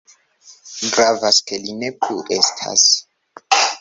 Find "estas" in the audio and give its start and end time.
2.39-2.87